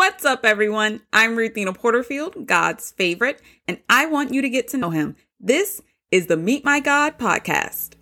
What's 0.00 0.24
up, 0.24 0.46
everyone? 0.46 1.02
I'm 1.12 1.36
Ruthina 1.36 1.76
Porterfield, 1.76 2.46
God's 2.46 2.90
favorite, 2.90 3.42
and 3.68 3.80
I 3.86 4.06
want 4.06 4.32
you 4.32 4.40
to 4.40 4.48
get 4.48 4.66
to 4.68 4.78
know 4.78 4.88
him. 4.88 5.14
This 5.38 5.82
is 6.10 6.26
the 6.26 6.38
Meet 6.38 6.64
My 6.64 6.80
God 6.80 7.18
podcast. 7.18 7.96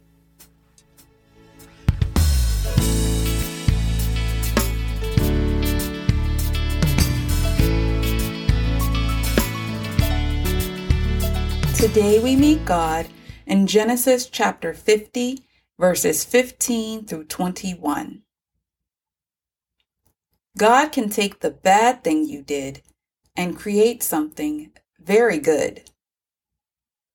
Today 11.77 12.21
we 12.23 12.37
meet 12.37 12.65
God 12.65 13.09
in 13.45 13.67
Genesis 13.67 14.27
chapter 14.27 14.73
50, 14.73 15.41
verses 15.81 16.25
15 16.25 17.07
through 17.07 17.25
21. 17.25 18.23
God 20.57 20.91
can 20.93 21.09
take 21.09 21.41
the 21.41 21.51
bad 21.51 22.03
thing 22.03 22.27
you 22.27 22.43
did 22.43 22.83
and 23.37 23.57
create 23.57 24.03
something 24.03 24.73
very 24.99 25.39
good. 25.39 25.91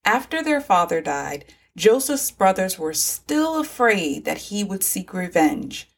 After 0.05 0.43
their 0.43 0.61
father 0.61 1.01
died, 1.01 1.45
Joseph's 1.75 2.31
brothers 2.31 2.77
were 2.77 2.93
still 2.93 3.59
afraid 3.59 4.25
that 4.25 4.37
he 4.37 4.63
would 4.63 4.83
seek 4.83 5.13
revenge. 5.13 5.89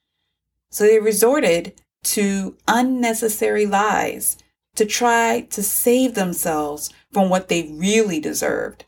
So 0.72 0.86
they 0.86 1.00
resorted 1.00 1.82
to 2.04 2.56
unnecessary 2.68 3.66
lies 3.66 4.38
to 4.76 4.86
try 4.86 5.42
to 5.50 5.64
save 5.64 6.16
themselves 6.16 6.90
from 7.12 7.30
what 7.30 7.48
they 7.48 7.72
really 7.72 8.20
deserved. 8.20 8.86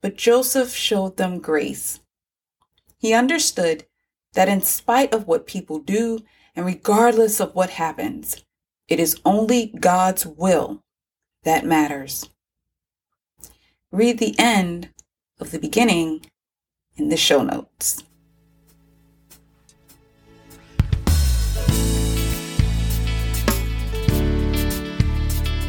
But 0.00 0.16
Joseph 0.16 0.74
showed 0.74 1.16
them 1.16 1.38
grace. 1.38 2.00
He 2.98 3.14
understood 3.14 3.86
that 4.34 4.48
in 4.48 4.60
spite 4.62 5.12
of 5.12 5.26
what 5.26 5.46
people 5.46 5.78
do 5.78 6.20
and 6.54 6.66
regardless 6.66 7.40
of 7.40 7.54
what 7.54 7.70
happens, 7.70 8.44
it 8.88 9.00
is 9.00 9.20
only 9.24 9.66
God's 9.66 10.26
will 10.26 10.80
that 11.42 11.64
matters. 11.64 12.28
Read 13.90 14.18
the 14.18 14.34
end 14.38 14.90
of 15.40 15.50
the 15.50 15.58
beginning 15.58 16.24
in 16.96 17.08
the 17.08 17.16
show 17.16 17.42
notes. 17.42 18.02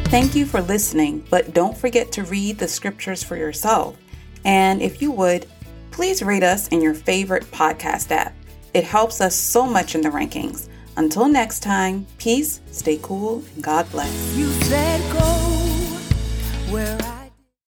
Thank 0.08 0.36
you 0.36 0.46
for 0.46 0.62
listening, 0.62 1.26
but 1.30 1.52
don't 1.52 1.76
forget 1.76 2.12
to 2.12 2.22
read 2.24 2.58
the 2.58 2.68
scriptures 2.68 3.24
for 3.24 3.36
yourself. 3.36 3.96
And 4.44 4.80
if 4.80 5.02
you 5.02 5.10
would, 5.10 5.46
please 5.90 6.22
rate 6.22 6.44
us 6.44 6.68
in 6.68 6.80
your 6.80 6.94
favorite 6.94 7.44
podcast 7.50 8.12
app. 8.12 8.32
It 8.72 8.84
helps 8.84 9.20
us 9.20 9.34
so 9.34 9.66
much 9.66 9.94
in 9.94 10.00
the 10.00 10.08
rankings. 10.08 10.68
Until 10.96 11.28
next 11.28 11.60
time, 11.60 12.06
peace, 12.18 12.60
stay 12.70 12.98
cool, 13.02 13.42
and 13.54 13.62
God 13.62 13.90
bless. 13.90 14.10